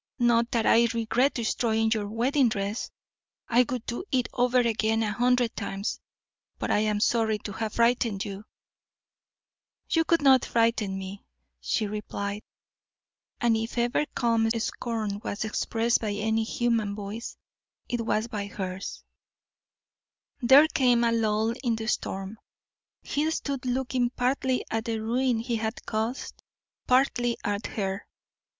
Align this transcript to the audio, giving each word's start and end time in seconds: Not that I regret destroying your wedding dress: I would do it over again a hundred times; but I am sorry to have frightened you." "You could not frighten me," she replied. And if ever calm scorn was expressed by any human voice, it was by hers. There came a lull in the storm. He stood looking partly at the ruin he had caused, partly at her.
Not 0.17 0.49
that 0.49 0.65
I 0.65 0.87
regret 0.95 1.35
destroying 1.35 1.91
your 1.91 2.07
wedding 2.07 2.49
dress: 2.49 2.89
I 3.47 3.67
would 3.69 3.85
do 3.85 4.03
it 4.11 4.27
over 4.33 4.57
again 4.57 5.03
a 5.03 5.11
hundred 5.11 5.55
times; 5.55 5.99
but 6.57 6.71
I 6.71 6.79
am 6.79 6.99
sorry 6.99 7.37
to 7.37 7.51
have 7.51 7.73
frightened 7.73 8.25
you." 8.25 8.45
"You 9.91 10.03
could 10.03 10.23
not 10.23 10.43
frighten 10.43 10.97
me," 10.97 11.23
she 11.59 11.85
replied. 11.85 12.41
And 13.41 13.55
if 13.55 13.77
ever 13.77 14.07
calm 14.15 14.49
scorn 14.49 15.19
was 15.23 15.45
expressed 15.45 16.01
by 16.01 16.13
any 16.13 16.45
human 16.45 16.95
voice, 16.95 17.37
it 17.87 18.03
was 18.03 18.27
by 18.27 18.47
hers. 18.47 19.03
There 20.41 20.67
came 20.69 21.03
a 21.03 21.11
lull 21.11 21.53
in 21.63 21.75
the 21.75 21.85
storm. 21.87 22.39
He 23.03 23.29
stood 23.29 23.67
looking 23.67 24.09
partly 24.09 24.65
at 24.71 24.85
the 24.85 24.97
ruin 24.99 25.37
he 25.37 25.57
had 25.57 25.85
caused, 25.85 26.41
partly 26.87 27.37
at 27.43 27.67
her. 27.67 28.07